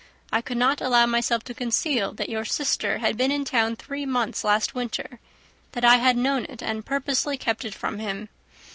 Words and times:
I 0.31 0.41
could 0.41 0.57
not 0.57 0.81
allow 0.81 1.05
myself 1.05 1.43
to 1.43 1.53
conceal 1.53 2.11
that 2.13 2.27
your 2.27 2.43
sister 2.43 2.97
had 2.97 3.15
been 3.17 3.29
in 3.29 3.45
town 3.45 3.75
three 3.75 4.03
months 4.03 4.43
last 4.43 4.73
winter, 4.73 5.19
that 5.73 5.85
I 5.85 5.97
had 5.97 6.17
known 6.17 6.45
it, 6.45 6.63
and 6.63 6.83
purposely 6.83 7.37
kept 7.37 7.65
it 7.65 7.75
from 7.75 7.99
him. 7.99 8.29